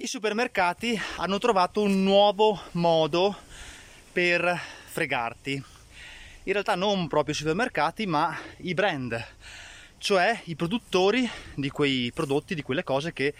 I 0.00 0.06
supermercati 0.06 0.96
hanno 1.16 1.38
trovato 1.38 1.82
un 1.82 2.04
nuovo 2.04 2.56
modo 2.72 3.36
per 4.12 4.56
fregarti. 4.84 5.54
In 5.54 6.52
realtà 6.52 6.76
non 6.76 7.08
proprio 7.08 7.34
i 7.34 7.36
supermercati, 7.36 8.06
ma 8.06 8.38
i 8.58 8.74
brand, 8.74 9.20
cioè 9.98 10.40
i 10.44 10.54
produttori 10.54 11.28
di 11.56 11.68
quei 11.70 12.12
prodotti, 12.14 12.54
di 12.54 12.62
quelle 12.62 12.84
cose 12.84 13.12
che 13.12 13.34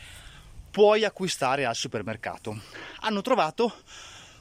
puoi 0.68 1.04
acquistare 1.04 1.64
al 1.64 1.76
supermercato. 1.76 2.60
Hanno 3.02 3.22
trovato 3.22 3.72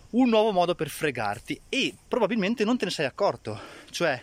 un 0.09 0.27
nuovo 0.27 0.51
modo 0.51 0.73
per 0.73 0.89
fregarti 0.89 1.61
e 1.69 1.95
probabilmente 2.07 2.63
non 2.63 2.79
te 2.79 2.85
ne 2.85 2.91
sei 2.91 3.05
accorto. 3.05 3.61
Cioè, 3.91 4.19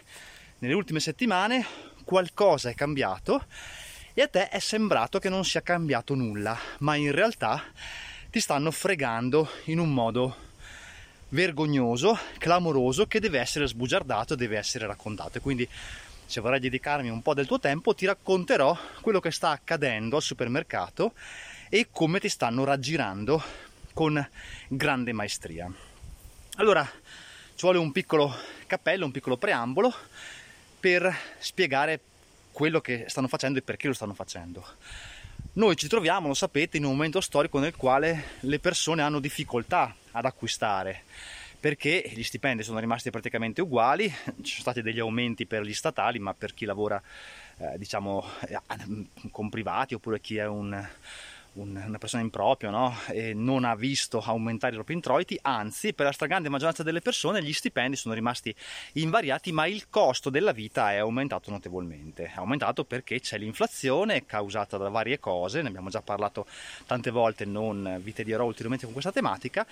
nelle 0.59 0.75
ultime 0.75 0.99
settimane 0.99 1.65
qualcosa 2.03 2.71
è 2.71 2.75
cambiato 2.75 3.45
e 4.15 4.23
a 4.23 4.29
te 4.29 4.49
è 4.49 4.61
sembrato 4.61 5.19
che 5.19 5.29
non 5.29 5.45
sia 5.45 5.61
cambiato 5.61 6.15
nulla, 6.15 6.57
ma 6.79 6.95
in 6.95 7.11
realtà 7.11 7.63
ti 8.31 8.39
stanno 8.39 8.71
fregando 8.71 9.51
in 9.65 9.81
un 9.81 9.93
modo 9.93 10.37
vergognoso, 11.31 12.17
clamoroso, 12.39 13.07
che 13.07 13.19
deve 13.19 13.41
essere 13.41 13.67
sbugiardato, 13.67 14.37
deve 14.37 14.57
essere 14.57 14.87
raccontato. 14.87 15.39
E 15.39 15.41
quindi, 15.41 15.69
se 16.27 16.41
vorrai 16.41 16.61
dedicarmi 16.61 17.09
un 17.09 17.23
po' 17.23 17.35
del 17.35 17.49
tuo 17.49 17.59
tempo, 17.59 17.93
ti 17.93 18.07
racconterò 18.07 18.79
quello 19.01 19.19
che 19.19 19.33
sta 19.33 19.51
accadendo 19.51 20.15
al 20.15 20.23
supermercato 20.23 21.15
e 21.69 21.89
come 21.91 22.21
ti 22.21 22.29
stanno 22.29 22.63
raggirando 22.63 23.43
con 23.93 24.25
grande 24.69 25.13
maestria. 25.13 25.69
Allora, 26.57 26.85
ci 26.85 27.63
vuole 27.63 27.79
un 27.79 27.91
piccolo 27.91 28.33
cappello, 28.69 29.07
un 29.07 29.11
piccolo 29.11 29.37
preambolo 29.37 29.93
per 30.79 31.13
spiegare 31.41 32.01
quello 32.55 32.81
che 32.81 33.07
stanno 33.09 33.29
facendo 33.29 33.59
e 33.59 33.63
perché 33.63 33.89
lo 33.89 33.93
stanno 33.93 34.15
facendo. 34.15 34.65
Noi 35.55 35.77
ci 35.77 35.89
troviamo, 35.89 36.29
lo 36.29 36.35
sapete, 36.35 36.77
in 36.77 36.85
un 36.85 36.93
momento 36.93 37.21
storico 37.21 37.59
nel 37.59 37.77
quale 37.77 38.37
le 38.41 38.59
persone 38.61 39.03
hanno 39.03 39.19
difficoltà 39.19 39.95
ad 40.13 40.25
acquistare 40.25 41.03
perché 41.65 42.05
gli 42.13 42.23
stipendi 42.23 42.63
sono 42.63 42.79
rimasti 42.79 43.09
praticamente 43.09 43.63
uguali, 43.63 44.07
ci 44.43 44.51
sono 44.51 44.61
stati 44.61 44.83
degli 44.83 44.99
aumenti 44.99 45.47
per 45.47 45.63
gli 45.63 45.73
statali, 45.73 46.19
ma 46.19 46.35
per 46.35 46.53
chi 46.53 46.67
lavora 46.67 47.01
eh, 47.57 47.79
diciamo 47.79 48.23
eh, 48.49 48.61
con 49.31 49.49
privati 49.49 49.95
oppure 49.95 50.21
chi 50.21 50.37
è 50.37 50.47
un, 50.47 50.87
una 51.55 51.99
persona 51.99 52.23
in 52.23 52.31
proprio 52.31 52.71
no? 52.71 52.97
non 53.35 53.65
ha 53.65 53.75
visto 53.75 54.21
aumentare 54.21 54.73
i 54.73 54.77
propri 54.77 54.95
introiti, 54.95 55.39
anzi 55.43 55.93
per 55.93 56.07
la 56.07 56.13
stragrande 56.13 56.49
maggioranza 56.49 56.83
delle 56.83 57.01
persone 57.01 57.43
gli 57.43 57.53
stipendi 57.53 57.97
sono 57.97 58.15
rimasti 58.15 58.55
invariati 58.95 59.53
ma 59.53 59.67
il 59.67 59.89
costo 59.89 60.31
della 60.31 60.53
vita 60.53 60.93
è 60.93 60.97
aumentato 60.97 61.51
notevolmente. 61.51 62.25
È 62.25 62.33
aumentato 62.37 62.85
perché 62.85 63.21
c'è 63.21 63.39
l'inflazione 63.39 64.27
causata 64.27 64.77
da 64.77 64.89
varie 64.89 65.21
cose, 65.21 65.63
ne 65.63 65.69
abbiamo 65.69 65.91
già 65.91 66.03
parlato 66.03 66.47
tante 66.87 67.11
volte, 67.11 67.45
non 67.45 68.01
vi 68.03 68.13
tedierò 68.13 68.45
ulteriormente 68.45 68.85
con 68.85 68.93
questa 68.93 69.13
tematica 69.13 69.67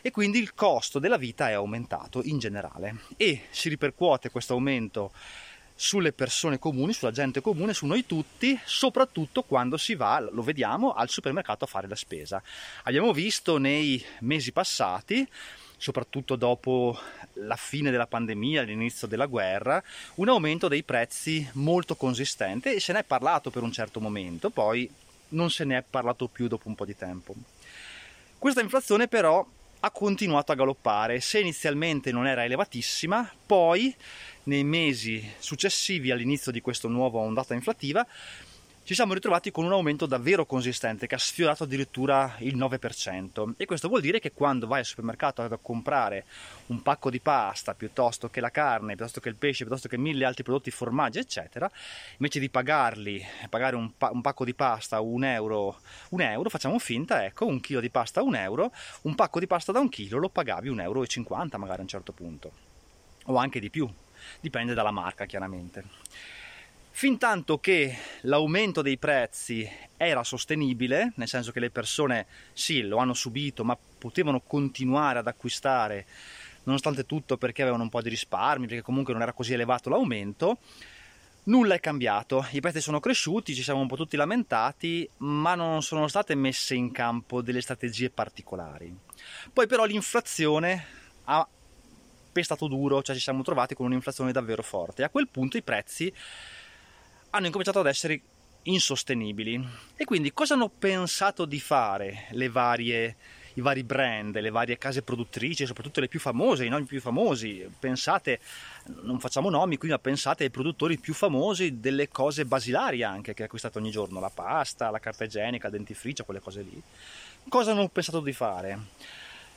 e 0.00 0.10
quindi 0.10 0.38
il 0.38 0.54
costo 0.54 0.98
della 0.98 1.16
vita 1.16 1.48
è 1.48 1.52
aumentato 1.52 2.22
in 2.24 2.38
generale 2.38 3.00
e 3.16 3.42
si 3.50 3.68
ripercuote 3.68 4.30
questo 4.30 4.54
aumento 4.54 5.12
sulle 5.80 6.12
persone 6.12 6.58
comuni, 6.58 6.92
sulla 6.92 7.12
gente 7.12 7.40
comune, 7.40 7.72
su 7.72 7.86
noi 7.86 8.04
tutti, 8.04 8.58
soprattutto 8.64 9.44
quando 9.44 9.76
si 9.76 9.94
va, 9.94 10.18
lo 10.18 10.42
vediamo, 10.42 10.92
al 10.92 11.08
supermercato 11.08 11.62
a 11.62 11.68
fare 11.68 11.86
la 11.86 11.94
spesa. 11.94 12.42
Abbiamo 12.82 13.12
visto 13.12 13.58
nei 13.58 14.04
mesi 14.22 14.50
passati, 14.50 15.24
soprattutto 15.76 16.34
dopo 16.34 16.98
la 17.34 17.54
fine 17.54 17.92
della 17.92 18.08
pandemia, 18.08 18.62
l'inizio 18.62 19.06
della 19.06 19.26
guerra, 19.26 19.80
un 20.16 20.28
aumento 20.28 20.66
dei 20.66 20.82
prezzi 20.82 21.48
molto 21.52 21.94
consistente 21.94 22.74
e 22.74 22.80
se 22.80 22.92
ne 22.92 22.98
è 22.98 23.04
parlato 23.04 23.50
per 23.50 23.62
un 23.62 23.70
certo 23.70 24.00
momento, 24.00 24.50
poi 24.50 24.90
non 25.28 25.48
se 25.48 25.62
ne 25.62 25.78
è 25.78 25.84
parlato 25.88 26.26
più 26.26 26.48
dopo 26.48 26.66
un 26.66 26.74
po' 26.74 26.86
di 26.86 26.96
tempo. 26.96 27.36
Questa 28.36 28.60
inflazione 28.60 29.06
però 29.06 29.46
ha 29.78 29.90
continuato 29.92 30.50
a 30.50 30.56
galoppare, 30.56 31.20
se 31.20 31.38
inizialmente 31.38 32.10
non 32.10 32.26
era 32.26 32.42
elevatissima, 32.42 33.32
poi 33.46 33.94
nei 34.48 34.64
mesi 34.64 35.30
successivi 35.38 36.10
all'inizio 36.10 36.50
di 36.50 36.60
questa 36.60 36.88
nuova 36.88 37.18
ondata 37.18 37.54
inflattiva 37.54 38.04
ci 38.82 38.94
siamo 38.94 39.12
ritrovati 39.12 39.50
con 39.50 39.66
un 39.66 39.72
aumento 39.72 40.06
davvero 40.06 40.46
consistente 40.46 41.06
che 41.06 41.14
ha 41.14 41.18
sfiorato 41.18 41.64
addirittura 41.64 42.36
il 42.38 42.56
9% 42.56 43.52
e 43.58 43.66
questo 43.66 43.88
vuol 43.88 44.00
dire 44.00 44.18
che 44.18 44.32
quando 44.32 44.66
vai 44.66 44.78
al 44.78 44.86
supermercato 44.86 45.42
a 45.42 45.58
comprare 45.60 46.24
un 46.68 46.80
pacco 46.80 47.10
di 47.10 47.20
pasta 47.20 47.74
piuttosto 47.74 48.30
che 48.30 48.40
la 48.40 48.48
carne, 48.48 48.96
piuttosto 48.96 49.20
che 49.20 49.28
il 49.28 49.34
pesce, 49.34 49.64
piuttosto 49.64 49.88
che 49.88 49.98
mille 49.98 50.24
altri 50.24 50.42
prodotti, 50.42 50.70
formaggi 50.70 51.18
eccetera, 51.18 51.70
invece 52.12 52.40
di 52.40 52.48
pagarli, 52.48 53.22
pagare 53.50 53.76
un, 53.76 53.94
pa- 53.94 54.08
un 54.10 54.22
pacco 54.22 54.46
di 54.46 54.54
pasta 54.54 54.98
un 55.00 55.22
euro, 55.22 55.80
un 56.10 56.22
euro, 56.22 56.48
facciamo 56.48 56.78
finta, 56.78 57.26
ecco, 57.26 57.44
un 57.44 57.60
chilo 57.60 57.80
di 57.80 57.90
pasta 57.90 58.22
un 58.22 58.36
euro, 58.36 58.72
un 59.02 59.14
pacco 59.14 59.38
di 59.38 59.46
pasta 59.46 59.70
da 59.70 59.80
un 59.80 59.90
chilo 59.90 60.16
lo 60.16 60.30
pagavi 60.30 60.70
un 60.70 60.80
euro 60.80 61.02
e 61.02 61.06
50 61.06 61.58
magari 61.58 61.80
a 61.80 61.82
un 61.82 61.88
certo 61.88 62.12
punto, 62.12 62.52
o 63.26 63.36
anche 63.36 63.60
di 63.60 63.68
più, 63.68 63.86
dipende 64.40 64.74
dalla 64.74 64.90
marca 64.90 65.26
chiaramente. 65.26 65.84
Fin 66.90 67.16
tanto 67.16 67.58
che 67.58 67.96
l'aumento 68.22 68.82
dei 68.82 68.98
prezzi 68.98 69.68
era 69.96 70.24
sostenibile, 70.24 71.12
nel 71.14 71.28
senso 71.28 71.52
che 71.52 71.60
le 71.60 71.70
persone 71.70 72.26
sì, 72.52 72.82
lo 72.82 72.98
hanno 72.98 73.14
subito, 73.14 73.62
ma 73.62 73.78
potevano 73.98 74.40
continuare 74.40 75.20
ad 75.20 75.28
acquistare 75.28 76.06
nonostante 76.64 77.06
tutto 77.06 77.36
perché 77.36 77.62
avevano 77.62 77.84
un 77.84 77.88
po' 77.88 78.02
di 78.02 78.08
risparmi, 78.08 78.66
perché 78.66 78.82
comunque 78.82 79.12
non 79.12 79.22
era 79.22 79.32
così 79.32 79.52
elevato 79.52 79.88
l'aumento, 79.88 80.58
nulla 81.44 81.74
è 81.74 81.80
cambiato. 81.80 82.46
I 82.50 82.60
prezzi 82.60 82.80
sono 82.80 83.00
cresciuti, 83.00 83.54
ci 83.54 83.62
siamo 83.62 83.80
un 83.80 83.86
po' 83.86 83.96
tutti 83.96 84.16
lamentati, 84.16 85.08
ma 85.18 85.54
non 85.54 85.82
sono 85.82 86.08
state 86.08 86.34
messe 86.34 86.74
in 86.74 86.90
campo 86.90 87.42
delle 87.42 87.60
strategie 87.60 88.10
particolari. 88.10 88.92
Poi 89.52 89.66
però 89.66 89.84
l'inflazione 89.84 90.84
ha 91.24 91.46
pestato 92.38 92.68
duro, 92.68 93.02
cioè 93.02 93.16
ci 93.16 93.20
siamo 93.20 93.42
trovati 93.42 93.74
con 93.74 93.86
un'inflazione 93.86 94.30
davvero 94.30 94.62
forte. 94.62 95.02
A 95.02 95.08
quel 95.08 95.26
punto 95.26 95.56
i 95.56 95.62
prezzi 95.62 96.12
hanno 97.30 97.46
incominciato 97.46 97.80
ad 97.80 97.86
essere 97.88 98.20
insostenibili. 98.62 99.60
E 99.96 100.04
quindi 100.04 100.32
cosa 100.32 100.54
hanno 100.54 100.68
pensato 100.68 101.44
di 101.44 101.58
fare 101.58 102.26
le 102.30 102.48
varie, 102.48 103.16
i 103.54 103.60
vari 103.60 103.82
brand, 103.82 104.38
le 104.38 104.50
varie 104.50 104.78
case 104.78 105.02
produttrici, 105.02 105.66
soprattutto 105.66 105.98
le 105.98 106.06
più 106.06 106.20
famose, 106.20 106.64
i 106.64 106.68
nomi 106.68 106.84
più 106.84 107.00
famosi? 107.00 107.68
Pensate, 107.76 108.38
non 109.02 109.18
facciamo 109.18 109.50
nomi 109.50 109.76
qui, 109.76 109.88
ma 109.88 109.98
pensate 109.98 110.44
ai 110.44 110.50
produttori 110.50 110.96
più 110.96 111.14
famosi 111.14 111.80
delle 111.80 112.08
cose 112.08 112.44
basilari 112.44 113.02
anche 113.02 113.34
che 113.34 113.42
acquistate 113.42 113.78
ogni 113.78 113.90
giorno, 113.90 114.20
la 114.20 114.30
pasta, 114.30 114.90
la 114.90 115.00
carta 115.00 115.24
igienica, 115.24 115.66
il 115.66 115.72
dentifricio, 115.72 116.22
quelle 116.22 116.40
cose 116.40 116.62
lì. 116.62 116.80
Cosa 117.48 117.72
hanno 117.72 117.88
pensato 117.88 118.20
di 118.20 118.32
fare? 118.32 118.78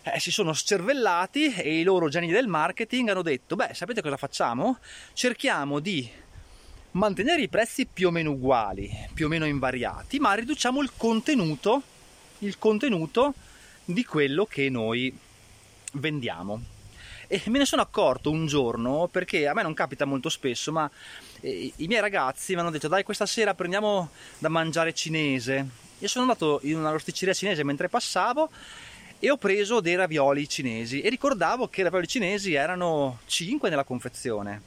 Eh, 0.04 0.20
si 0.20 0.32
sono 0.32 0.52
scervellati 0.52 1.54
e 1.54 1.80
i 1.80 1.84
loro 1.84 2.10
geni 2.10 2.32
del 2.32 2.48
marketing 2.48 3.10
hanno 3.10 3.22
detto, 3.22 3.56
beh, 3.56 3.76
sapete 3.76 4.02
cosa 4.02 4.18
facciamo? 4.18 4.80
Cerchiamo 5.14 5.80
di 5.80 6.10
mantenere 6.94 7.44
i 7.44 7.48
prezzi 7.48 7.86
più 7.86 8.08
o 8.08 8.12
meno 8.12 8.32
uguali, 8.32 8.90
più 9.14 9.28
o 9.28 9.30
meno 9.30 9.46
invariati, 9.46 10.18
ma 10.18 10.34
riduciamo 10.34 10.82
il 10.82 10.92
contenuto, 10.98 11.84
il 12.40 12.58
contenuto 12.58 13.36
di 13.86 14.04
quello 14.04 14.46
che 14.46 14.70
noi 14.72 15.16
vendiamo. 15.94 16.60
E 17.28 17.44
me 17.46 17.60
ne 17.60 17.66
sono 17.66 17.84
accorto 17.84 18.32
un 18.32 18.48
giorno 18.48 19.08
perché 19.08 19.48
a 19.48 19.54
me 19.54 19.62
non 19.62 19.76
capita 19.76 20.06
molto 20.06 20.30
spesso, 20.30 20.72
ma 20.72 20.90
eh, 21.42 21.72
i 21.76 21.86
miei 21.86 22.02
ragazzi 22.02 22.56
mi 22.56 22.62
hanno 22.62 22.72
detto 22.72 22.88
dai 22.88 23.04
questa 23.04 23.28
sera 23.28 23.54
prendiamo 23.54 24.10
da 24.40 24.50
mangiare 24.50 24.96
cinese. 24.96 25.90
Io 26.00 26.08
sono 26.08 26.24
andato 26.24 26.60
in 26.64 26.78
una 26.78 26.90
rosticceria 26.90 27.36
cinese 27.36 27.64
mentre 27.64 27.88
passavo 27.88 28.50
e 29.24 29.30
ho 29.30 29.38
preso 29.38 29.82
dei 29.82 29.96
ravioli 29.96 30.50
cinesi 30.50 31.02
e 31.02 31.08
ricordavo 31.08 31.68
che 31.68 31.82
i 31.82 31.84
ravioli 31.84 32.08
cinesi 32.08 32.56
erano 32.56 33.20
5 33.28 33.70
nella 33.70 33.84
confezione. 33.84 34.64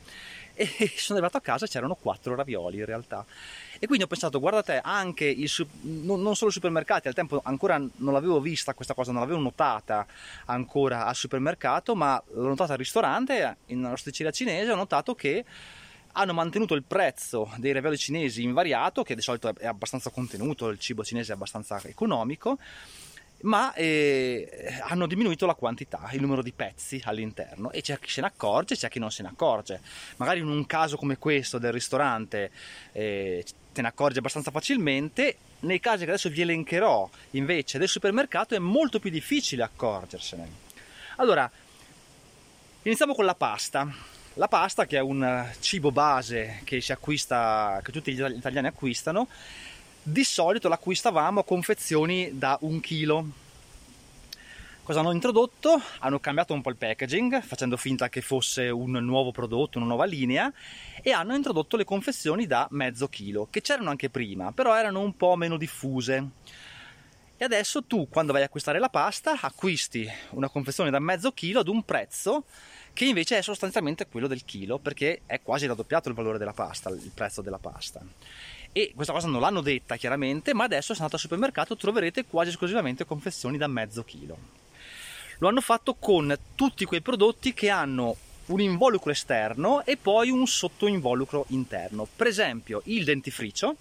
E 0.55 0.69
sono 0.95 1.19
arrivato 1.19 1.39
a 1.39 1.41
casa 1.41 1.65
e 1.65 1.69
c'erano 1.69 1.97
quattro 1.97 2.37
ravioli 2.37 2.79
in 2.79 2.85
realtà. 2.85 3.27
E 3.81 3.87
quindi 3.87 4.05
ho 4.05 4.07
pensato 4.07 4.39
guarda 4.39 4.63
te 4.63 4.81
anche 4.81 5.25
il, 5.25 5.51
non 5.81 6.37
solo 6.37 6.51
i 6.51 6.53
supermercati 6.53 7.09
al 7.09 7.15
tempo 7.15 7.41
ancora 7.45 7.79
non 7.79 8.13
l'avevo 8.13 8.41
vista 8.41 8.75
questa 8.75 8.95
cosa 8.95 9.11
non 9.11 9.23
l'avevo 9.23 9.41
notata 9.41 10.07
ancora 10.45 11.05
al 11.05 11.17
supermercato 11.17 11.97
ma 11.97 12.23
l'ho 12.35 12.47
notata 12.47 12.75
al 12.75 12.79
ristorante 12.79 13.57
in 13.67 13.79
una 13.79 13.91
rosticceria 13.91 14.31
cinese 14.31 14.71
ho 14.71 14.77
notato 14.77 15.17
che 15.17 15.45
hanno 16.13 16.33
mantenuto 16.33 16.75
il 16.75 16.85
prezzo 16.85 17.51
dei 17.57 17.73
ravioli 17.73 17.99
cinesi 17.99 18.45
invariato 18.45 19.03
che 19.03 19.17
di 19.17 19.21
solito 19.21 19.53
è 19.59 19.67
abbastanza 19.67 20.11
contenuto 20.11 20.69
il 20.69 20.79
cibo 20.79 21.03
cinese 21.03 21.33
è 21.33 21.35
abbastanza 21.35 21.83
economico 21.83 22.59
ma 23.45 23.73
eh, 23.75 24.79
hanno 24.83 25.07
diminuito 25.07 25.47
la 25.47 25.55
quantità, 25.55 26.09
il 26.13 26.21
numero 26.21 26.43
di 26.43 26.53
pezzi 26.53 27.01
all'interno 27.05 27.71
e 27.71 27.83
c'è 27.83 27.99
chi 27.99 28.11
se 28.11 28.21
ne 28.21 28.29
accorge, 28.29 28.75
c'è 28.75 28.89
chi 28.89 28.99
non 28.99 29.11
se 29.11 29.23
ne 29.23 29.29
accorge. 29.29 29.81
Magari 30.17 30.41
in 30.41 30.49
un 30.49 30.67
caso 30.67 30.97
come 30.97 31.19
questo 31.19 31.59
del 31.59 31.73
ristorante 31.73 32.51
eh, 32.93 33.45
te 33.73 33.83
ne 33.83 33.89
accorgi 33.89 34.19
abbastanza 34.19 34.51
facilmente, 34.51 35.37
nei 35.61 35.81
casi 35.81 36.05
che 36.05 36.11
adesso 36.11 36.29
vi 36.29 36.43
elencherò 36.43 37.09
invece 37.33 37.79
del 37.79 37.89
supermercato 37.89 38.55
è 38.55 38.59
molto 38.59 38.99
più 38.99 39.11
difficile 39.11 39.63
accorgersene. 39.63 40.63
Allora, 41.17 41.51
iniziamo 42.83 43.15
con 43.15 43.25
la 43.25 43.35
pasta. 43.35 44.13
La 44.37 44.49
pasta 44.49 44.85
che 44.85 44.97
è 44.97 45.01
un 45.01 45.49
cibo 45.61 45.93
base 45.93 46.61
che 46.65 46.83
acquista, 46.89 47.81
che 47.85 47.93
tutti 47.93 48.13
gli 48.13 48.21
italiani 48.21 48.67
acquistano, 48.67 49.29
di 50.05 50.23
solito 50.23 50.69
l'acquistavamo 50.69 51.41
a 51.41 51.45
confezioni 51.45 52.39
da 52.39 52.57
un 52.61 52.79
chilo 52.81 53.43
Cosa 54.85 55.01
hanno 55.01 55.13
introdotto? 55.13 55.81
Hanno 56.01 56.21
cambiato 56.21 56.53
un 56.53 56.61
po' 56.61 56.69
il 56.69 56.77
packaging, 56.77 57.41
facendo 57.41 57.79
finta 57.79 58.11
che 58.11 58.21
fosse 58.21 58.69
un 58.69 58.91
nuovo 58.91 59.31
prodotto, 59.31 59.79
una 59.79 59.87
nuova 59.87 60.05
linea, 60.05 60.53
e 61.01 61.11
hanno 61.11 61.35
introdotto 61.35 61.79
le 61.79 61.85
confezioni 61.85 62.47
da 62.47 62.69
mezzo 62.73 63.09
chilo, 63.09 63.49
che 63.49 63.63
c'erano 63.63 63.89
anche 63.89 64.11
prima, 64.11 64.53
però 64.53 64.77
erano 64.77 65.01
un 65.01 65.17
po' 65.17 65.37
meno 65.37 65.57
diffuse. 65.57 66.29
E 67.39 67.45
adesso 67.47 67.85
tu, 67.85 68.11
quando 68.11 68.35
vai 68.35 68.43
a 68.43 68.45
acquistare 68.45 68.79
la 68.79 68.91
pasta, 68.91 69.39
acquisti 69.41 70.07
una 70.33 70.51
confezione 70.51 70.91
da 70.91 70.99
mezzo 70.99 71.33
chilo 71.33 71.61
ad 71.61 71.69
un 71.69 71.83
prezzo 71.83 72.45
che 72.93 73.07
invece 73.07 73.39
è 73.39 73.43
sostanzialmente 73.43 74.07
quello 74.07 74.27
del 74.27 74.45
chilo, 74.45 74.79
perché 74.79 75.23
è 75.25 75.41
quasi 75.41 75.65
raddoppiato 75.65 76.11
il 76.11 76.15
valore 76.15 76.37
della 76.37 76.53
pasta, 76.53 76.91
il 76.91 77.11
prezzo 77.15 77.41
della 77.41 77.59
pasta. 77.59 78.03
E 78.77 78.91
questa 78.93 79.13
cosa 79.13 79.29
non 79.29 79.41
l'hanno 79.41 79.61
detta 79.61 79.95
chiaramente, 79.95 80.53
ma 80.53 80.65
adesso 80.65 80.95
se 80.95 80.99
andate 80.99 81.15
al 81.15 81.21
supermercato 81.21 81.77
troverete 81.77 82.25
quasi 82.25 82.51
esclusivamente 82.51 83.05
confezioni 83.05 83.57
da 83.57 83.69
mezzo 83.69 84.03
chilo. 84.03 84.37
Lo 85.39 85.47
hanno 85.47 85.61
fatto 85.61 85.95
con 85.95 86.37
tutti 86.57 86.85
quei 86.85 87.01
prodotti 87.01 87.55
che 87.55 87.71
hanno 87.71 88.17
un 88.47 88.59
involucro 88.59 89.13
esterno 89.13 89.85
e 89.85 89.97
poi 89.97 90.31
un 90.31 90.45
sottoinvolucro 90.45 91.47
interno. 91.51 92.09
Per 92.17 92.27
esempio 92.27 92.83
il 92.87 93.05
dentifricio, 93.05 93.77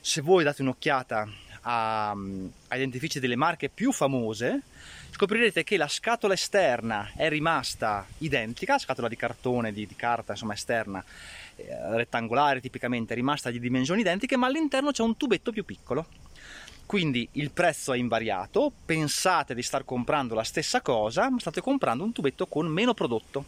se 0.00 0.20
voi 0.22 0.42
date 0.42 0.62
un'occhiata 0.62 1.28
a, 1.68 2.10
ai 2.10 2.78
dentifrici 2.78 3.18
delle 3.18 3.34
marche 3.34 3.68
più 3.68 3.90
famose, 3.90 4.62
scoprirete 5.10 5.64
che 5.64 5.76
la 5.76 5.88
scatola 5.88 6.34
esterna 6.34 7.10
è 7.16 7.28
rimasta 7.28 8.06
identica, 8.18 8.78
scatola 8.78 9.08
di 9.08 9.16
cartone, 9.16 9.72
di, 9.72 9.86
di 9.86 9.96
carta 9.96 10.32
insomma 10.32 10.54
esterna, 10.54 11.04
eh, 11.56 11.96
rettangolare 11.96 12.60
tipicamente, 12.60 13.12
è 13.12 13.16
rimasta 13.16 13.50
di 13.50 13.58
dimensioni 13.58 14.02
identiche, 14.02 14.36
ma 14.36 14.46
all'interno 14.46 14.92
c'è 14.92 15.02
un 15.02 15.16
tubetto 15.16 15.50
più 15.50 15.64
piccolo. 15.64 16.06
Quindi 16.86 17.28
il 17.32 17.50
prezzo 17.50 17.92
è 17.92 17.98
invariato, 17.98 18.72
pensate 18.84 19.54
di 19.54 19.62
star 19.62 19.84
comprando 19.84 20.36
la 20.36 20.44
stessa 20.44 20.80
cosa, 20.80 21.28
ma 21.28 21.40
state 21.40 21.60
comprando 21.60 22.04
un 22.04 22.12
tubetto 22.12 22.46
con 22.46 22.68
meno 22.68 22.94
prodotto. 22.94 23.44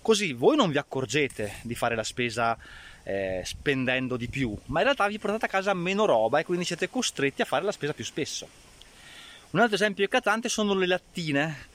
Così 0.00 0.32
voi 0.32 0.56
non 0.56 0.70
vi 0.70 0.78
accorgete 0.78 1.56
di 1.60 1.74
fare 1.74 1.94
la 1.94 2.04
spesa 2.04 2.56
eh, 3.04 3.42
spendendo 3.44 4.16
di 4.16 4.28
più, 4.28 4.56
ma 4.66 4.80
in 4.80 4.84
realtà 4.86 5.06
vi 5.06 5.18
portate 5.18 5.44
a 5.46 5.48
casa 5.48 5.74
meno 5.74 6.04
roba 6.06 6.38
e 6.38 6.44
quindi 6.44 6.64
siete 6.64 6.90
costretti 6.90 7.42
a 7.42 7.44
fare 7.44 7.64
la 7.64 7.72
spesa 7.72 7.92
più 7.92 8.04
spesso. 8.04 8.48
Un 9.50 9.60
altro 9.60 9.76
esempio 9.76 10.04
eclatante 10.04 10.48
sono 10.48 10.74
le 10.74 10.86
lattine. 10.86 11.68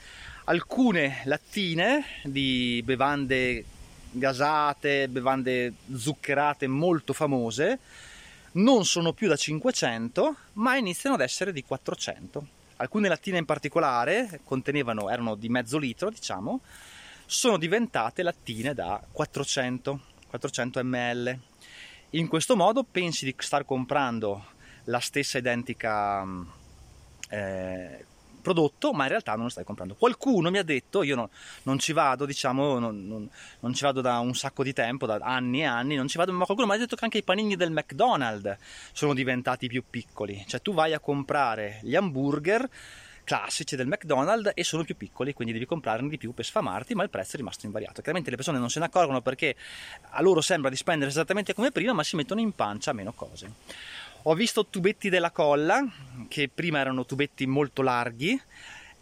Alcune 0.46 1.22
lattine 1.26 2.04
di 2.24 2.82
bevande 2.84 3.64
gasate, 4.12 5.08
bevande 5.08 5.74
zuccherate 5.96 6.68
molto 6.68 7.14
famose, 7.14 7.80
non 8.54 8.86
sono 8.86 9.14
più 9.14 9.28
da 9.28 9.36
500, 9.36 10.36
ma 10.54 10.76
iniziano 10.76 11.16
ad 11.16 11.22
essere 11.22 11.54
di 11.54 11.64
400. 11.64 12.48
Alcune 12.78 13.08
lattine 13.08 13.38
in 13.38 13.46
particolare 13.46 14.42
contenevano, 14.44 15.10
erano 15.10 15.36
di 15.36 15.50
mezzo 15.50 15.78
litro, 15.78 16.10
diciamo, 16.10 16.62
sono 17.26 17.58
diventate 17.58 18.24
lattine 18.24 18.74
da 18.74 19.02
400, 19.12 20.00
400 20.30 20.84
ml. 20.84 21.40
In 22.12 22.28
questo 22.28 22.56
modo 22.56 22.84
pensi 22.84 23.26
di 23.26 23.36
star 23.38 23.66
comprando 23.66 24.46
la 24.86 25.00
stessa 25.00 25.38
identica 25.38 26.26
eh, 27.30 28.06
prodotto, 28.42 28.94
ma 28.94 29.04
in 29.04 29.10
realtà 29.10 29.34
non 29.36 29.44
lo 29.44 29.50
stai 29.50 29.64
comprando. 29.64 29.96
Qualcuno 29.96 30.50
mi 30.50 30.58
ha 30.58 30.64
detto, 30.64 31.04
io 31.04 31.16
no, 31.16 31.30
non 31.64 31.78
ci 31.80 31.94
vado, 31.94 32.26
diciamo, 32.26 32.80
non, 32.80 33.06
non, 33.06 33.30
non, 33.60 33.74
ci 33.74 33.84
vado 33.84 34.02
da 34.02 34.20
un 34.20 34.34
sacco 34.34 34.64
di 34.64 34.74
tempo, 34.74 35.06
da 35.06 35.20
anni 35.22 35.62
e 35.62 35.66
anni, 35.66 35.96
non 35.96 36.08
ci 36.08 36.18
vado, 36.18 36.32
ma 36.32 36.46
qualcuno 36.46 36.68
mi 36.68 36.76
ha 36.76 36.80
detto 36.80 36.96
che 36.96 37.04
anche 37.04 37.20
i 37.20 37.24
panini 37.24 37.56
del 37.56 37.72
McDonald's 37.72 38.58
sono 38.92 39.14
diventati 39.14 39.68
più 39.68 39.84
piccoli. 39.88 40.44
Cioè 40.48 40.62
tu 40.62 40.74
vai 40.74 40.94
a 40.94 41.00
comprare 41.00 41.80
gli 41.84 41.96
hamburger 41.96 42.68
classici 43.30 43.76
del 43.76 43.86
McDonald's 43.86 44.54
e 44.56 44.64
sono 44.64 44.84
più 44.84 44.98
piccoli, 44.98 45.36
quindi 45.36 45.54
devi 45.54 45.68
comprarne 45.68 46.10
di 46.10 46.18
più 46.18 46.34
per 46.34 46.46
sfamarti, 46.46 46.96
ma 46.96 47.04
il 47.04 47.12
prezzo 47.12 47.36
è 47.36 47.38
rimasto 47.38 47.68
invariato. 47.68 48.02
Chiaramente 48.02 48.32
le 48.32 48.38
persone 48.38 48.58
non 48.58 48.72
se 48.72 48.80
ne 48.80 48.86
accorgono 48.86 49.22
perché 49.22 49.56
a 50.10 50.22
loro 50.24 50.42
sembra 50.42 50.72
di 50.72 50.76
spendere 50.76 51.12
esattamente 51.12 51.54
come 51.54 51.70
prima, 51.70 51.94
ma 51.94 52.02
si 52.02 52.16
mettono 52.16 52.42
in 52.42 52.54
pancia 52.54 52.92
meno 52.92 53.14
cose. 53.14 53.54
Ho 54.24 54.34
visto 54.34 54.66
tubetti 54.66 55.10
della 55.10 55.30
colla, 55.30 55.86
che 56.28 56.50
prima 56.52 56.80
erano 56.80 57.06
tubetti 57.06 57.46
molto 57.46 57.84
larghi, 57.84 58.42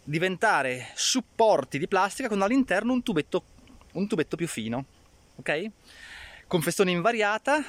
diventare 0.04 0.90
supporti 0.92 1.78
di 1.78 1.88
plastica 1.88 2.28
con 2.28 2.42
all'interno 2.42 2.92
un 2.92 3.02
tubetto, 3.02 3.42
un 3.92 4.06
tubetto 4.06 4.36
più 4.36 4.46
fino. 4.46 4.84
Ok? 5.36 5.70
Confezione 6.46 6.90
invariata, 6.90 7.64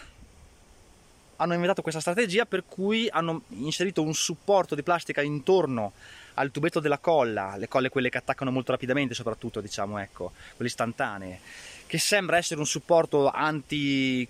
hanno 1.42 1.54
inventato 1.54 1.82
questa 1.82 2.02
strategia 2.02 2.46
per 2.46 2.64
cui 2.66 3.08
hanno 3.10 3.44
inserito 3.50 4.02
un 4.02 4.14
supporto 4.14 4.76
di 4.76 4.84
plastica 4.84 5.22
intorno 5.22 5.94
al 6.36 6.52
tubetto 6.52 6.80
della 6.80 7.00
colla, 7.00 7.56
le 7.58 7.68
colle 7.68 7.90
quelle 7.90 8.10
che 8.10 8.18
attaccano 8.18 8.52
molto 8.52 8.72
rapidamente 8.72 9.14
soprattutto, 9.14 9.62
diciamo, 9.62 10.00
ecco, 10.00 10.32
quelle 10.56 10.70
istantanee, 10.70 11.40
che 11.86 11.98
sembra 11.98 12.38
essere 12.38 12.60
un 12.60 12.66
supporto 12.66 13.30
anti 13.30 14.28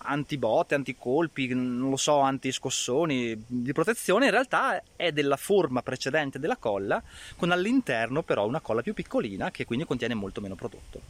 antibotte, 0.00 0.74
anticolpi, 0.74 1.48
non 1.48 1.90
lo 1.90 1.96
so, 1.96 2.20
antiscossoni 2.20 3.44
di 3.46 3.72
protezione, 3.72 4.26
in 4.26 4.30
realtà 4.30 4.80
è 4.94 5.10
della 5.12 5.36
forma 5.36 5.82
precedente 5.82 6.38
della 6.38 6.56
colla, 6.56 7.02
con 7.36 7.50
all'interno 7.50 8.22
però 8.22 8.46
una 8.46 8.60
colla 8.60 8.82
più 8.82 8.94
piccolina 8.94 9.50
che 9.50 9.64
quindi 9.64 9.84
contiene 9.84 10.14
molto 10.14 10.40
meno 10.40 10.54
prodotto. 10.54 11.00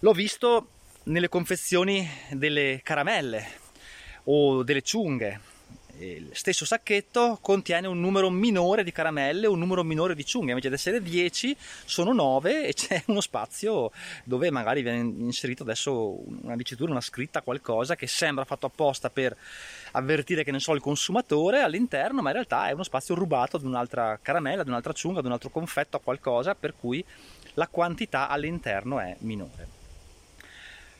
L'ho 0.00 0.12
visto 0.12 0.68
nelle 1.04 1.28
confezioni 1.28 2.08
delle 2.30 2.80
caramelle 2.82 3.64
o 4.28 4.62
delle 4.62 4.82
ciunghe, 4.82 5.40
il 5.98 6.30
stesso 6.32 6.66
sacchetto 6.66 7.38
contiene 7.40 7.86
un 7.86 8.00
numero 8.00 8.28
minore 8.28 8.84
di 8.84 8.92
caramelle, 8.92 9.46
un 9.46 9.58
numero 9.58 9.82
minore 9.82 10.14
di 10.14 10.26
ciunghe, 10.26 10.50
invece 10.50 10.68
di 10.68 10.74
essere 10.74 11.02
10 11.02 11.56
sono 11.84 12.12
9 12.12 12.66
e 12.66 12.74
c'è 12.74 13.02
uno 13.08 13.20
spazio 13.20 13.90
dove 14.24 14.50
magari 14.50 14.82
viene 14.82 14.98
inserito 14.98 15.62
adesso 15.62 16.18
una 16.42 16.56
dicitura, 16.56 16.90
una 16.90 17.00
scritta, 17.00 17.40
qualcosa 17.40 17.96
che 17.96 18.06
sembra 18.06 18.44
fatto 18.44 18.66
apposta 18.66 19.10
per 19.10 19.36
avvertire 19.92 20.44
che 20.44 20.52
ne 20.52 20.60
so 20.60 20.74
il 20.74 20.80
consumatore 20.80 21.60
all'interno, 21.60 22.20
ma 22.20 22.28
in 22.28 22.34
realtà 22.34 22.68
è 22.68 22.72
uno 22.72 22.82
spazio 22.82 23.14
rubato 23.14 23.56
ad 23.56 23.64
un'altra 23.64 24.18
caramella, 24.20 24.62
ad 24.62 24.68
un'altra 24.68 24.92
ciunga, 24.92 25.20
ad 25.20 25.26
un 25.26 25.32
altro 25.32 25.50
confetto, 25.50 25.96
a 25.96 26.00
qualcosa 26.00 26.54
per 26.54 26.74
cui 26.78 27.02
la 27.54 27.68
quantità 27.68 28.28
all'interno 28.28 29.00
è 29.00 29.16
minore. 29.20 29.75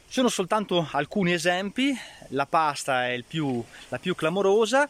Sono 0.08 0.28
soltanto 0.28 0.88
alcuni 0.92 1.32
esempi, 1.32 1.94
la 2.28 2.46
pasta 2.46 3.08
è 3.08 3.20
più, 3.26 3.62
la 3.88 3.98
più 3.98 4.14
clamorosa, 4.14 4.88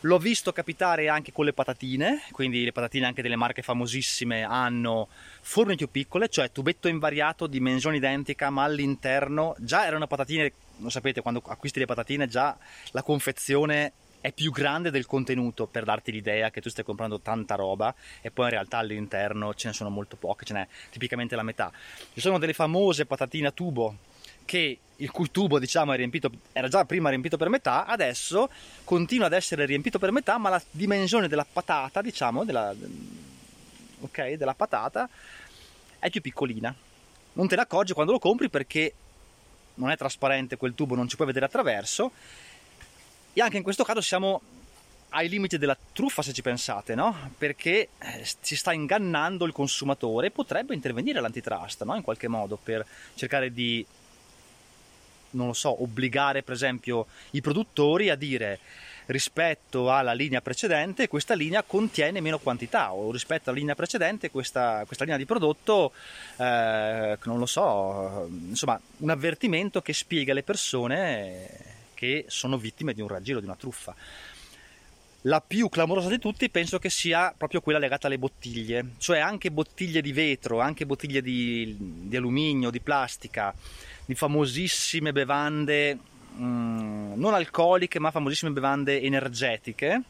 l'ho 0.00 0.18
visto 0.18 0.50
capitare 0.50 1.08
anche 1.08 1.30
con 1.30 1.44
le 1.44 1.52
patatine, 1.52 2.22
quindi 2.32 2.64
le 2.64 2.72
patatine 2.72 3.06
anche 3.06 3.22
delle 3.22 3.36
marche 3.36 3.62
famosissime 3.62 4.42
hanno 4.42 5.08
forme 5.42 5.76
più 5.76 5.88
piccole, 5.88 6.28
cioè 6.28 6.50
tubetto 6.50 6.88
invariato, 6.88 7.46
dimensione 7.46 7.96
identica, 7.96 8.50
ma 8.50 8.64
all'interno 8.64 9.54
già 9.58 9.86
erano 9.86 10.08
patatine, 10.08 10.52
lo 10.78 10.88
sapete, 10.88 11.20
quando 11.20 11.42
acquisti 11.46 11.78
le 11.78 11.86
patatine 11.86 12.26
già 12.26 12.56
la 12.90 13.02
confezione 13.02 13.92
è 14.20 14.32
più 14.32 14.50
grande 14.50 14.90
del 14.90 15.06
contenuto 15.06 15.66
per 15.66 15.84
darti 15.84 16.10
l'idea 16.10 16.50
che 16.50 16.60
tu 16.60 16.70
stai 16.70 16.82
comprando 16.82 17.20
tanta 17.20 17.54
roba 17.54 17.94
e 18.20 18.32
poi 18.32 18.46
in 18.46 18.50
realtà 18.52 18.78
all'interno 18.78 19.54
ce 19.54 19.68
ne 19.68 19.74
sono 19.74 19.90
molto 19.90 20.16
poche, 20.16 20.44
ce 20.44 20.54
n'è 20.54 20.66
tipicamente 20.90 21.36
la 21.36 21.44
metà. 21.44 21.70
Ci 22.12 22.20
sono 22.20 22.38
delle 22.38 22.54
famose 22.54 23.06
patatine 23.06 23.48
a 23.48 23.52
tubo 23.52 24.14
che 24.46 24.78
il 24.96 25.10
cui 25.10 25.30
tubo 25.30 25.58
diciamo 25.58 25.92
riempito, 25.92 26.30
era 26.52 26.68
già 26.68 26.84
prima 26.86 27.10
riempito 27.10 27.36
per 27.36 27.50
metà, 27.50 27.84
adesso 27.84 28.48
continua 28.84 29.26
ad 29.26 29.34
essere 29.34 29.66
riempito 29.66 29.98
per 29.98 30.10
metà, 30.10 30.38
ma 30.38 30.48
la 30.48 30.62
dimensione 30.70 31.28
della 31.28 31.44
patata, 31.50 32.00
diciamo, 32.00 32.44
della, 32.44 32.74
okay, 34.00 34.36
della 34.38 34.54
patata 34.54 35.08
è 35.98 36.08
più 36.08 36.22
piccolina. 36.22 36.74
Non 37.34 37.48
te 37.48 37.56
ne 37.56 37.62
accorgi 37.62 37.92
quando 37.92 38.12
lo 38.12 38.18
compri 38.18 38.48
perché 38.48 38.94
non 39.74 39.90
è 39.90 39.96
trasparente 39.96 40.56
quel 40.56 40.74
tubo, 40.74 40.94
non 40.94 41.08
ci 41.08 41.16
puoi 41.16 41.26
vedere 41.26 41.44
attraverso. 41.44 42.12
E 43.34 43.40
anche 43.42 43.58
in 43.58 43.62
questo 43.62 43.84
caso 43.84 44.00
siamo 44.00 44.40
ai 45.10 45.28
limiti 45.28 45.58
della 45.58 45.76
truffa 45.92 46.22
se 46.22 46.32
ci 46.32 46.42
pensate, 46.42 46.94
no? 46.94 47.32
Perché 47.36 47.88
eh, 47.98 48.26
si 48.40 48.56
sta 48.56 48.72
ingannando 48.72 49.44
il 49.44 49.52
consumatore, 49.52 50.30
potrebbe 50.30 50.74
intervenire 50.74 51.20
l'antitrust, 51.20 51.84
no? 51.84 51.94
In 51.94 52.02
qualche 52.02 52.28
modo 52.28 52.58
per 52.62 52.84
cercare 53.14 53.52
di 53.52 53.84
non 55.36 55.46
lo 55.46 55.52
so, 55.52 55.82
obbligare 55.82 56.42
per 56.42 56.54
esempio 56.54 57.06
i 57.30 57.40
produttori 57.40 58.10
a 58.10 58.16
dire 58.16 58.58
rispetto 59.06 59.92
alla 59.92 60.12
linea 60.12 60.40
precedente 60.40 61.06
questa 61.06 61.34
linea 61.34 61.62
contiene 61.62 62.20
meno 62.20 62.38
quantità 62.38 62.92
o 62.92 63.12
rispetto 63.12 63.50
alla 63.50 63.58
linea 63.58 63.76
precedente 63.76 64.30
questa, 64.30 64.82
questa 64.84 65.04
linea 65.04 65.18
di 65.18 65.26
prodotto 65.26 65.92
eh, 66.36 67.16
non 67.22 67.38
lo 67.38 67.46
so 67.46 68.28
insomma 68.48 68.80
un 68.98 69.10
avvertimento 69.10 69.80
che 69.80 69.92
spiega 69.92 70.32
alle 70.32 70.42
persone 70.42 71.74
che 71.94 72.24
sono 72.26 72.58
vittime 72.58 72.94
di 72.94 73.00
un 73.00 73.08
raggiro 73.08 73.38
di 73.38 73.46
una 73.46 73.54
truffa 73.54 73.94
la 75.26 75.40
più 75.40 75.68
clamorosa 75.68 76.08
di 76.08 76.18
tutti 76.18 76.48
penso 76.50 76.78
che 76.78 76.90
sia 76.90 77.34
proprio 77.36 77.60
quella 77.60 77.78
legata 77.78 78.06
alle 78.06 78.18
bottiglie 78.18 78.92
cioè 78.98 79.18
anche 79.18 79.50
bottiglie 79.50 80.00
di 80.00 80.12
vetro 80.12 80.60
anche 80.60 80.86
bottiglie 80.86 81.22
di, 81.22 81.76
di 81.78 82.16
alluminio 82.16 82.70
di 82.70 82.80
plastica 82.80 83.54
di 84.06 84.14
famosissime 84.14 85.12
bevande 85.12 85.98
mm, 86.38 87.14
non 87.16 87.34
alcoliche 87.34 87.98
ma 87.98 88.10
famosissime 88.10 88.52
bevande 88.52 89.02
energetiche. 89.02 90.02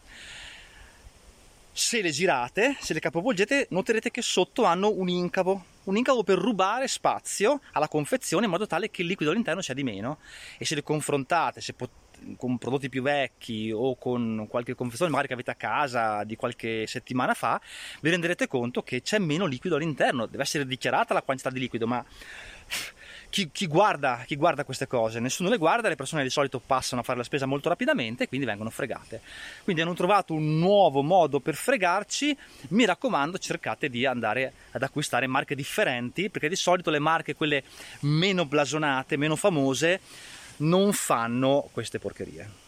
Se 1.72 2.00
le 2.00 2.10
girate, 2.10 2.76
se 2.80 2.94
le 2.94 3.00
capovolgete, 3.00 3.66
noterete 3.70 4.10
che 4.10 4.22
sotto 4.22 4.64
hanno 4.64 4.90
un 4.90 5.08
incavo, 5.08 5.64
un 5.84 5.96
incavo 5.96 6.22
per 6.22 6.38
rubare 6.38 6.88
spazio 6.88 7.60
alla 7.72 7.88
confezione 7.88 8.46
in 8.46 8.50
modo 8.50 8.66
tale 8.66 8.90
che 8.90 9.02
il 9.02 9.08
liquido 9.08 9.30
all'interno 9.30 9.60
sia 9.60 9.74
di 9.74 9.82
meno. 9.82 10.18
E 10.56 10.64
se 10.64 10.74
le 10.74 10.82
confrontate 10.82 11.60
se 11.60 11.74
pot- 11.74 11.90
con 12.36 12.58
prodotti 12.58 12.88
più 12.88 13.02
vecchi 13.02 13.70
o 13.72 13.96
con 13.96 14.46
qualche 14.48 14.74
confezione 14.74 15.10
magari 15.10 15.28
che 15.28 15.34
avete 15.34 15.50
a 15.50 15.54
casa 15.54 16.24
di 16.24 16.36
qualche 16.36 16.86
settimana 16.86 17.34
fa, 17.34 17.60
vi 18.00 18.10
renderete 18.10 18.46
conto 18.48 18.82
che 18.82 19.02
c'è 19.02 19.18
meno 19.18 19.46
liquido 19.46 19.76
all'interno, 19.76 20.26
deve 20.26 20.42
essere 20.42 20.66
dichiarata 20.66 21.14
la 21.14 21.22
quantità 21.22 21.50
di 21.50 21.60
liquido, 21.60 21.86
ma 21.86 22.04
chi, 23.28 23.50
chi, 23.52 23.66
guarda, 23.66 24.22
chi, 24.26 24.36
guarda, 24.36 24.64
queste 24.64 24.86
cose? 24.86 25.20
Nessuno 25.20 25.48
le 25.48 25.58
guarda, 25.58 25.88
le 25.88 25.96
persone 25.96 26.22
di 26.22 26.30
solito 26.30 26.58
passano 26.58 27.02
a 27.02 27.04
fare 27.04 27.18
la 27.18 27.24
spesa 27.24 27.44
molto 27.44 27.68
rapidamente 27.68 28.24
e 28.24 28.28
quindi 28.28 28.46
vengono 28.46 28.70
fregate. 28.70 29.20
Quindi 29.62 29.82
hanno 29.82 29.94
trovato 29.94 30.32
un 30.32 30.58
nuovo 30.58 31.02
modo 31.02 31.40
per 31.40 31.54
fregarci, 31.54 32.36
mi 32.68 32.84
raccomando 32.84 33.38
cercate 33.38 33.88
di 33.88 34.06
andare 34.06 34.52
ad 34.70 34.82
acquistare 34.82 35.26
marche 35.26 35.54
differenti 35.54 36.30
perché 36.30 36.48
di 36.48 36.56
solito 36.56 36.90
le 36.90 36.98
marche, 36.98 37.34
quelle 37.34 37.62
meno 38.00 38.46
blasonate, 38.46 39.16
meno 39.16 39.36
famose, 39.36 40.00
non 40.58 40.92
fanno 40.92 41.68
queste 41.72 41.98
porcherie. 41.98 42.64